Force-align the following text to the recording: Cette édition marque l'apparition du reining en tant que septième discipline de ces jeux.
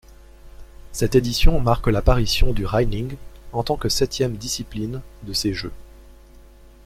Cette 0.93 1.13
édition 1.13 1.59
marque 1.59 1.85
l'apparition 1.85 2.53
du 2.53 2.65
reining 2.65 3.17
en 3.53 3.61
tant 3.61 3.77
que 3.77 3.87
septième 3.87 4.35
discipline 4.35 4.99
de 5.21 5.33
ces 5.33 5.53
jeux. 5.53 5.71